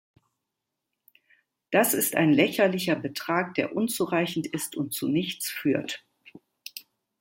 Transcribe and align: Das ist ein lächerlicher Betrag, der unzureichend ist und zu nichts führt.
Das 1.69 1.93
ist 1.93 2.15
ein 2.15 2.33
lächerlicher 2.33 2.95
Betrag, 2.95 3.53
der 3.53 3.75
unzureichend 3.75 4.47
ist 4.47 4.75
und 4.75 4.95
zu 4.95 5.07
nichts 5.07 5.47
führt. 5.47 6.03